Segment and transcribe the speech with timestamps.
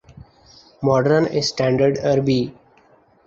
[0.83, 2.39] modern standard Arabi